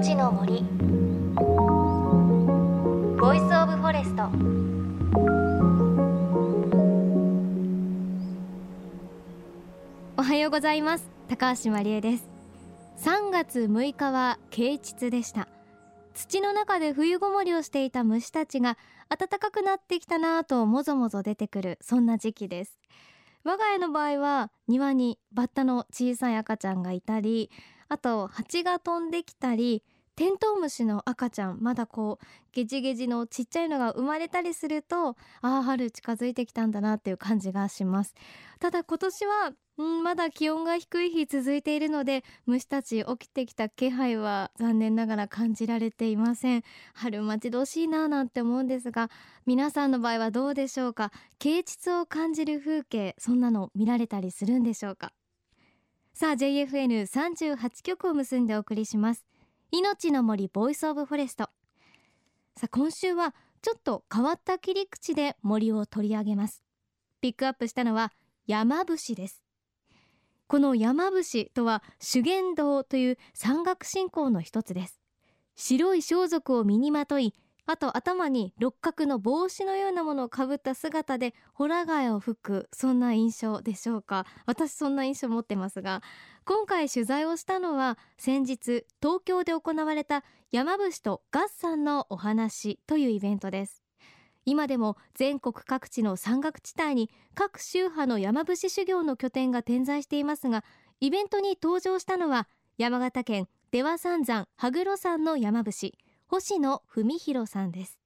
[0.00, 0.62] 命の森。
[3.20, 4.22] ボイスオブフォレスト。
[10.16, 11.06] おはようございます。
[11.28, 12.24] 高橋真理恵です。
[13.00, 15.48] 3月6日は啓蟄でした。
[16.14, 18.78] 土の中で冬ごもりをしていた虫たちが
[19.10, 22.78] 暖かくなってきたなぁともぞもぞ出てくるそんな時期です。
[23.44, 27.50] 我が家の場合は庭にバッタの小さい赤ちゃんがいたり
[27.90, 29.82] あと蜂が飛んできたり
[30.16, 35.14] テントウムシの赤ちゃんまだこうゲジゲジのちっちゃいのが生まれたりするとあ
[35.58, 38.14] あ春近づいてきたんだなっていう感じがします。
[38.58, 46.64] ただ今年はんまだ気温が低い日続いているので虫たち起きてきた気配は残念ながら感じられていません。
[46.92, 49.08] 春待ち遠しいななんて思うんですが
[49.46, 51.12] 皆さんの場合はどうでしょうか？
[51.38, 55.12] 啓蟄を感じる風景そんなの見られたりするんでしょうか？
[56.12, 59.24] さあ JFN38 曲を結んでお送りします。
[59.70, 61.44] 命の森ボイスオブフォレスト。
[62.56, 66.62] さあ今週はちょっと変わった切り口で森を取り上げます。
[67.20, 68.12] ピックアップしたのは
[68.46, 69.42] 山伏です。
[70.46, 75.00] この山伏とは修験道という山岳信仰の一つです。
[75.54, 77.34] 白い装束を身にまとい
[77.70, 84.26] あと頭に六角の帽子のようなものをかぶった姿でホラ貝を吹くそんな印象でしょうか？
[84.44, 86.02] 私そんな印象持ってますが
[86.44, 93.84] 今回取材をしたのは先日東京で行われた山伏と合算のお話というイベントです。
[94.44, 100.64] 今でも全国各地の山岳地帯に各宗派の山伏修行の拠点が点在していますが
[100.98, 105.92] イベントに登場したのは山形県出羽三山羽黒山の山伏。
[106.30, 107.98] 星野文弘さんです。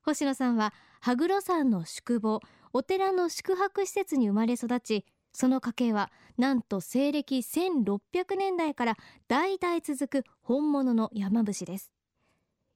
[0.00, 0.72] 星野さんは
[1.02, 2.40] 羽黒山の宿坊
[2.72, 8.96] お寺の宿泊施設に生まれ育ちその家系はなんと西暦1600年代から
[9.28, 11.92] 代々続く本物の山伏です。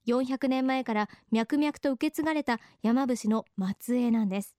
[0.09, 3.47] 400年前から脈々と受け継がれた山伏の
[3.81, 4.56] 末裔なんです。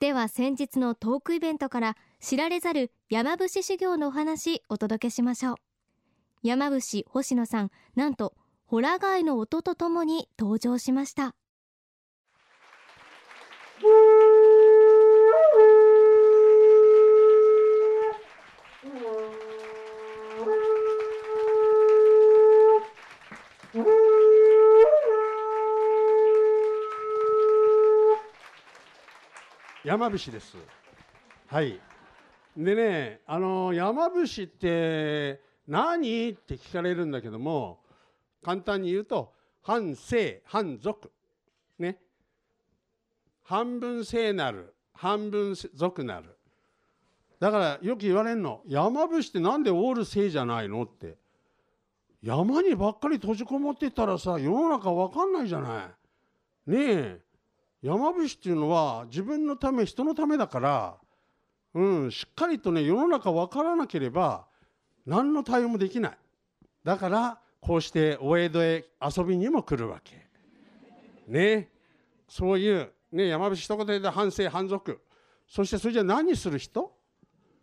[0.00, 5.54] では先日のトークイベントから知られざる山伏修行のお話お届けしましょう。
[6.42, 8.34] 山伏星野さんなんと
[8.72, 11.34] ホラ貝の音とともに登場しました。
[29.84, 30.56] 山伏です。
[31.48, 31.78] はい。
[32.56, 36.30] でねあの山伏って何？
[36.30, 37.81] って聞かれるんだけども
[38.42, 39.32] 簡単に言うと
[39.62, 41.10] 反聖反俗
[41.78, 41.98] ね。
[43.44, 46.36] 半分聖なる半分俗なる。
[47.40, 51.16] だからよく言われるの山伏ってなんでオール聖じゃないのって。
[52.22, 55.90] 山にばっかり閉じこもってたらさ世の中わかんないじゃな
[56.66, 56.70] い。
[56.70, 57.20] ねえ。
[57.82, 60.96] 山伏っていうのは自分のため人のためだから、
[61.74, 64.46] うん、しっかりとね世の中分からなければ
[65.04, 66.18] 何の対応もできない。
[66.84, 70.26] だからこうしてお江戸へ遊びにも来るわけ。
[71.28, 71.70] ね。
[72.28, 75.00] そういう、ね、山伏一言で反省反俗
[75.46, 76.92] そしてそれじゃ何する人？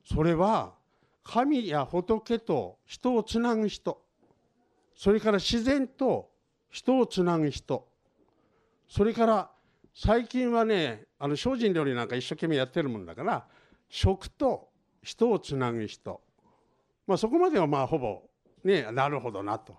[0.06, 0.74] それは
[1.24, 4.02] 神や仏と人をつなぐ人。
[4.96, 6.30] それから自然と
[6.70, 7.88] 人をつなぐ人。
[8.88, 9.52] それから
[9.94, 13.46] 最近はねあの精進料理なんか一生懸命やってるもんだから
[13.90, 14.70] 食と
[15.04, 16.22] 人をつなぐ人、
[17.06, 18.22] まあ、そこまではまあほぼ
[18.64, 19.76] ねなるほどなと。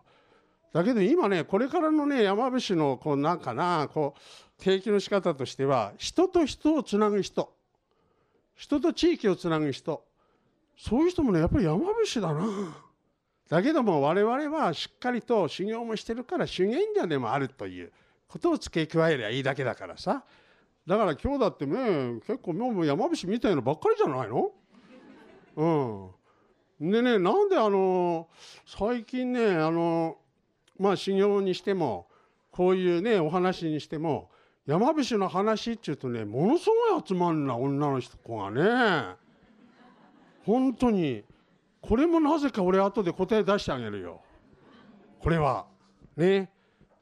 [0.72, 7.52] だけど今ねこれからのね山伏のこうなんかなこう提起の仕方としては人と人をつなぐ人
[8.54, 10.04] 人と地域をつなぐ人
[10.76, 12.46] そういう人もねやっぱり山伏だな。
[13.48, 17.90] だけども我々はしっかりと修行もしてるから修験者でもあるという
[18.28, 20.22] ことを付け加えりゃいいだけだからさ。
[20.86, 24.52] だから今日だってね結構もう山伏みたいのばっかりじゃないの？
[26.80, 26.90] うん。
[26.90, 28.28] でねなんであの
[28.64, 30.16] 最近ねあの
[30.80, 32.08] まあ修行にしても
[32.50, 34.30] こういうねお話にしても
[34.66, 39.14] 山伏の話っていうとねものすごい集まるな女の子がね
[40.44, 41.22] 本当に
[41.82, 44.20] これもなぜか俺後で答え出してあげるよ。
[45.20, 45.66] これは。
[46.16, 46.50] ね。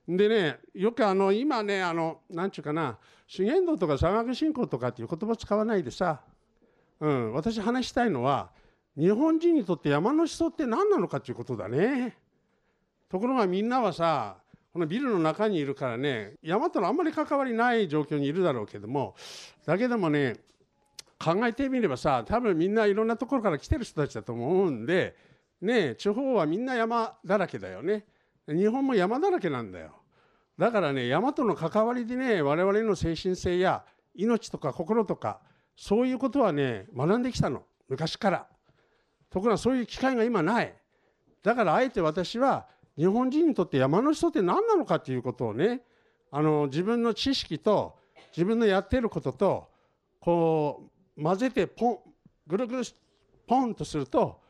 [0.08, 6.22] でねよくあの今ねあの何ちゅうかな修験道とか山岳信仰とかっていう言葉使わないでさ、
[7.00, 8.50] うん、私話したいのは
[8.96, 12.16] 日本人にとって山の思想って何なのかっていうことだね。
[13.08, 14.37] ところがみんなはさ
[14.72, 19.14] このビルの中にいるからね山とのあんまり関わりない状況にいるだろうけども
[19.66, 20.37] だけどもね
[21.19, 25.16] 考えてみればさ多分みんないろんなところから来てる人たちだと思うんで
[25.60, 28.05] ね地方はみんな山だらけだよね。
[28.46, 29.93] 日本も山だらけなんだよ。
[30.58, 33.84] だからね山との関わりでね我々の精神性や
[34.14, 35.40] 命とか心とか
[35.76, 37.64] そういうことはね学んできたの。
[37.88, 38.46] 昔から。
[39.31, 40.75] ところがそういう機会が今ない。
[41.43, 42.66] だからあえて私は
[42.98, 45.82] 日本人にとって山の人って何なのかっていうことをね
[46.32, 47.96] あの自分の知識と
[48.36, 49.68] 自分のやってることと
[50.20, 51.98] こう混ぜてポン
[52.48, 52.84] ぐるぐる
[53.46, 54.40] ポンとすると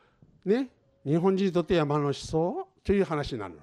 [0.43, 0.69] ね
[1.05, 3.61] 日本人にとって山の思想という話になるの。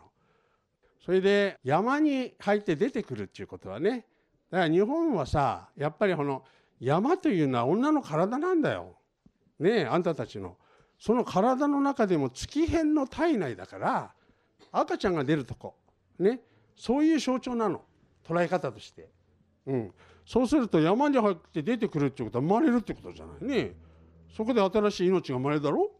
[1.05, 4.07] それで山に入って出てくるっていうことはね
[4.51, 6.43] だから日本はさやっぱりこの
[6.81, 8.97] 山というのは女の体なんだよ。
[9.59, 10.57] ねえあんたたちの。
[10.99, 14.15] その体の中でも月辺の体内だから
[14.73, 15.75] 赤ちゃんが出るとこ
[16.19, 16.41] ね
[16.75, 17.83] そういう象徴なの
[18.27, 19.09] 捉え方として。
[19.67, 19.93] うん、
[20.25, 23.75] そうすると山に入って出てくるってことは生まれるってことじゃないね。
[24.37, 25.91] そこで新しい命が生まれるだろ？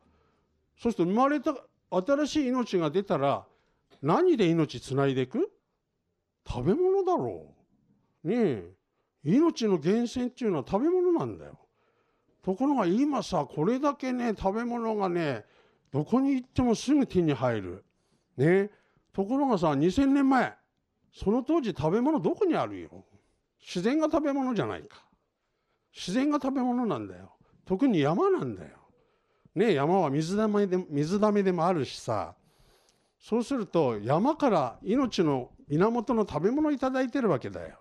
[0.81, 1.57] そうすると生まれた
[1.91, 3.45] 新しい命が出たら
[4.03, 5.51] 何で命つないでいく？
[6.47, 7.55] 食べ物だろ
[8.25, 8.29] う。
[8.29, 8.71] ねえ
[9.25, 11.59] 命の源泉っていうのは食べ物なんだよ。
[12.45, 15.45] ところが今さこれだけね食べ物がね
[15.91, 17.85] どこに行ってもすぐ手に入る。
[18.37, 18.71] ね。
[19.13, 20.55] ところがさ2,000年前
[21.13, 23.05] その当時食べ物どこにあるよ。
[23.61, 25.05] 自然が食べ物じゃないか。
[25.95, 27.33] 自然が食べ物なんだよ。
[27.65, 28.77] 特に山なんだよ。
[29.55, 32.35] ね山は水だめで水だめでもあるしさ。
[33.19, 37.79] そうすると山から命の源の食べ物を頂いてるわけだよ。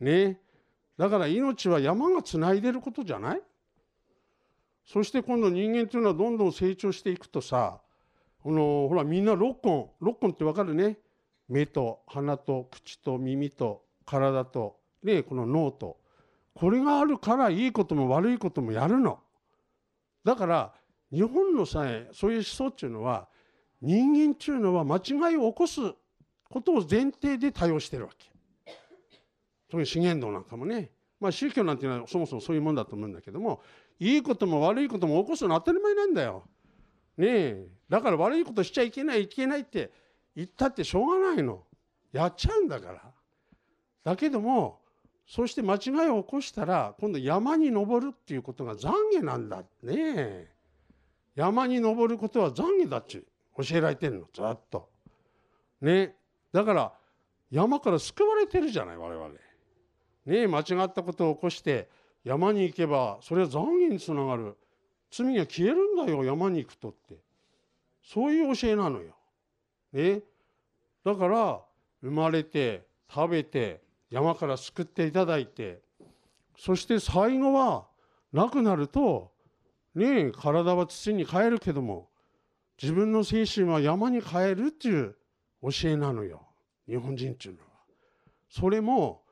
[0.00, 0.40] ね。
[0.98, 3.42] だから命は山がつないでることじゃない？
[4.84, 7.80] そして今度人間というのはどんどん成長していくとさ
[8.48, 10.96] このほらみんな6本6本って分かるね
[11.50, 15.98] 目と鼻と口と耳と体と、ね、この脳と
[16.54, 19.18] これがあるからいいことも悪いこともやるの。
[20.24, 20.72] だから
[21.12, 23.28] 日本のさえそういう思想っていうのは
[23.82, 25.80] 人間っていうのは間違いを起こす
[26.48, 28.30] ことを前提で対応してるわけ。
[29.68, 30.90] 特に資源道なんかもね、
[31.20, 33.60] まあ、宗教なんていうのはそもそもそういうもんだと思うんだけども
[34.00, 36.44] いいことも悪いことも起こすのは当たり前なんだよ。
[37.18, 39.90] ねえだから悪いことしちゃいけないいけないって
[40.36, 41.64] 言ったってしょうがないの。
[42.12, 43.02] やっちゃうんだから。
[44.04, 44.80] だけども
[45.26, 50.48] そして間違いを起こしたら今度山に登るっていうことが懺悔なんだねえ
[51.34, 53.24] 山に登ることは懺悔だっち
[53.56, 54.88] 教えられてんのずっと。
[55.82, 56.14] ね
[56.52, 56.92] だから
[57.50, 59.28] 山から救われてるじゃない我々。
[59.28, 59.38] ね
[60.26, 61.88] え間違ったことを起こして
[62.22, 64.56] 山に行けばそれは懺悔につながる
[65.10, 67.16] 罪が消えるんだよ山に行くとって
[68.02, 69.14] そういう教えなのよ。
[69.92, 70.22] ね
[71.04, 71.60] だから
[72.02, 75.80] 生まれて食べて山から救っていただいて
[76.56, 77.86] そして最後は
[78.32, 79.32] 亡くなると
[79.94, 82.08] ね体は土に帰るけども
[82.80, 85.16] 自分の精神は山に帰るっていう
[85.62, 86.46] 教えなのよ
[86.86, 87.66] 日本人っていうのは。
[88.48, 89.22] それも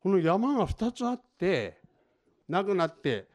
[0.00, 1.78] この山が2つあって
[2.48, 3.26] 亡くなって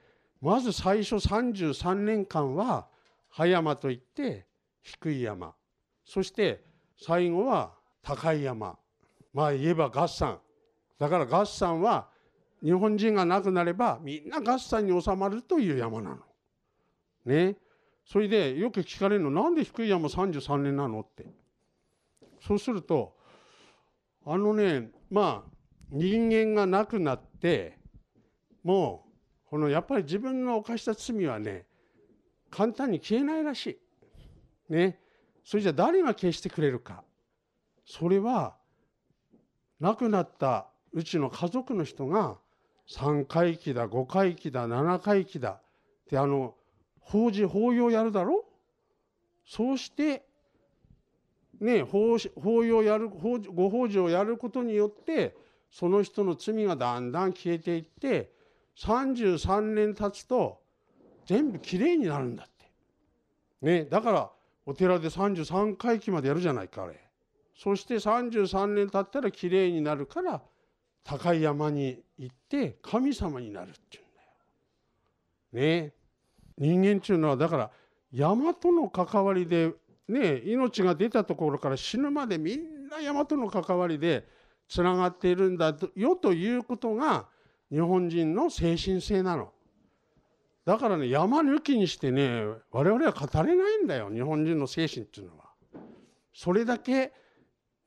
[0.41, 2.87] まず最初33年間は
[3.29, 4.45] 葉山といって
[4.81, 5.53] 低い山
[6.05, 6.63] そして
[6.97, 8.77] 最後は高い山
[9.33, 10.39] まあ言えば合算
[10.99, 12.09] だからガッサンは
[12.61, 16.17] 日本人が亡くなればみんなガッサンに収まるという山なの。
[17.25, 17.55] ね。
[18.05, 21.25] それでよく聞かれるのなんで低い山33年なのって。
[22.45, 23.15] そうすると
[24.25, 25.51] あのねまあ
[25.91, 27.77] 人間が亡くなって
[28.63, 29.08] もう
[29.49, 31.65] このやっぱり自分の犯した罪はね
[32.51, 33.79] 簡単に消えないらし
[34.69, 34.73] い。
[34.73, 34.99] ね。
[35.43, 37.03] それじゃ誰が消してくれるか。
[37.85, 38.55] それは
[39.79, 42.37] 亡くなったうちの家族の人が
[42.89, 45.61] 3回忌だ5回忌だ7回忌だっ
[46.09, 46.55] てあの
[46.99, 48.45] 法事法要やるだろ？
[49.45, 50.25] そうして
[51.59, 55.35] ね法法要やる法ご法事をやることによって
[55.71, 58.31] その人の罪がだんだん消えていって
[58.79, 60.61] 33年経つと
[61.25, 62.65] 全部きれいになるんだって。
[63.61, 64.29] ねだから
[64.65, 66.99] お寺で33回忌までやるじゃないかあれ。
[67.55, 70.41] そして33年経ったらきれいになるから
[71.03, 75.83] 高い山に行って神様になるっていうんだよ。
[75.83, 75.93] ね
[76.57, 77.71] 人間っていうのはだから
[78.13, 79.73] 山との関わりで
[80.07, 84.25] ね命が出たところから死ぬまでみんな山との関わりで
[84.69, 87.27] つながっているんだよということが
[87.71, 89.51] 日本人の精神性なの。
[90.65, 95.45] だからね山抜きにしてね我々は語れないんだよ日本人の精神っていうのは。
[96.33, 97.13] それだけ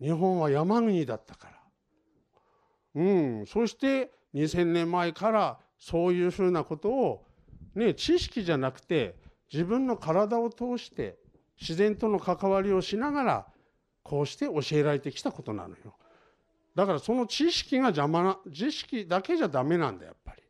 [0.01, 1.63] 日本は山国だったから。
[2.95, 7.25] うん、そして2,000年前からそういうふうなことを、
[7.75, 9.17] ね、知識じゃなくて
[9.53, 11.19] 自分の体を通して
[11.61, 13.47] 自然との関わりをしながら
[14.03, 15.95] こうして教えられてきたことなのよ
[16.75, 20.43] だからその知識が邪魔な知識だけじゃダメなんだやっぱり。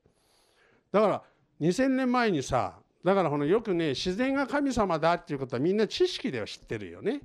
[0.93, 1.23] だから
[1.61, 7.21] 2000年前にさだからこのよくね自然が神様だっていうことはみんな知識では知ってるよね。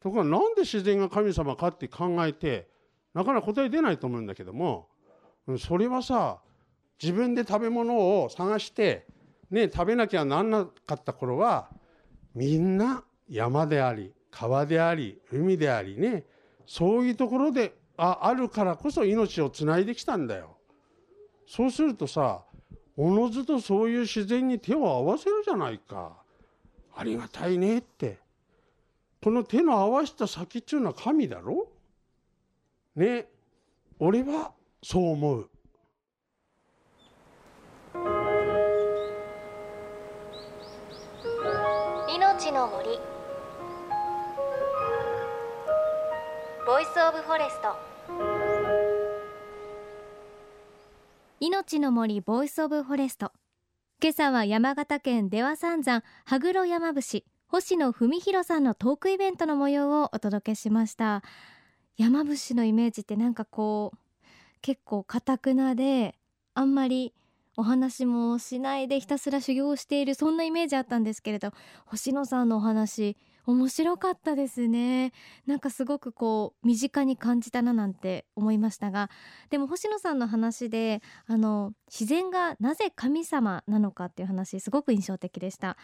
[0.00, 2.68] ところがなんで自然が神様かって考えて
[3.14, 4.88] なかなか答え出ないと思うんだけども
[5.58, 6.40] それはさ
[7.02, 9.06] 自分で食べ物を探して
[9.50, 11.68] ね食べなきゃなんなかった頃は
[12.34, 16.24] みんな山であり川であり海でありね
[16.66, 20.56] そういうところでああるからこそ命をつないできたんだよ。
[21.46, 22.44] そうするとさ
[22.96, 26.16] おのずとそういう自然に手を合わせるじゃないか。
[26.96, 28.18] ありがたいねって。
[29.22, 31.68] この手の合わせた先っていうのは神だろ？
[32.96, 33.28] ね
[33.98, 34.52] 俺は
[34.82, 35.50] そう思う。
[42.08, 42.98] 命の森
[46.66, 47.89] ボイスオブフォレスト
[51.40, 53.32] 命の森ボイスオブフォレスト。
[54.02, 61.22] 今朝は山形県出羽三山羽黒山伏星野文弘さんのトークイベントの模様をお届けしました。
[61.96, 63.98] 山伏のイメージってなんかこう
[64.62, 66.14] 結構堅くなで
[66.54, 67.12] あんまり
[67.56, 71.52] お話もしないでひたすら修行しているそんなイメージあったんですけれど
[71.84, 75.12] 星野さんのお話面白かったですね。
[75.46, 79.10] なんかすごくこう身近に感じたななんて思いましたが。
[79.50, 85.76] でも星野さんの話であの自然がなぜ神様なのかっていう話すごく印象的でした。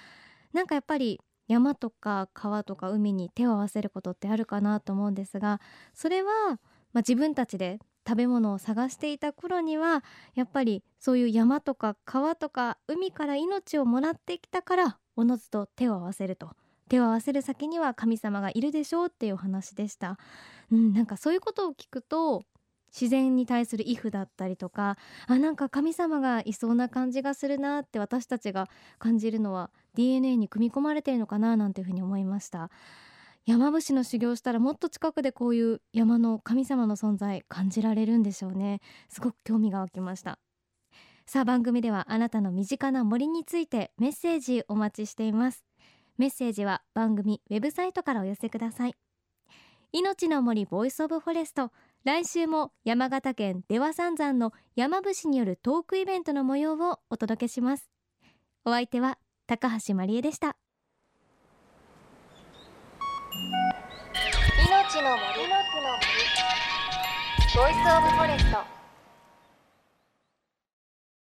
[0.53, 5.61] なんかやっぱり山とか川とか海に手を合わせることってあるかなと思うんですが
[5.95, 6.59] それは、まあ、
[6.99, 16.51] 自分たちで食べ物を探していた頃にはやっぱりそういう山とか川とか海から命をもらってきたからおのずと手を合わせると。
[16.89, 20.19] 手を合わせる先には神様がいるでしょうっていうお話でした、
[20.71, 22.43] うん、なんかそういうことを聞くと
[22.93, 32.71] 自然に対する畏怖だったりとかあなんか神様がいそうな感じがするなって私たちが感じるのは DNA に組み込まれているのかななんていうふうに思いました。
[33.45, 38.81] 山伏の修行したらもっと近くでこういう山の神様の存在感じられるんでしょうね。
[39.09, 40.39] すごく興味が湧きました。
[41.27, 45.66] さあ番組ではあなたの身近な森についてメッセージお待ちしています。
[46.19, 48.95] メッセージは番組ウェブサイトからお寄せください。
[49.93, 51.71] 命の森ボイスオブフォレスト。
[52.05, 57.91] 来週も山形県出羽三山の山伏によるトークイベントの模様をお届けします。
[58.65, 60.57] お相手は高橋真理恵でした。
[64.69, 65.49] 命の森。
[65.49, 65.67] の森。
[67.55, 68.86] ボイスオブフォレスト。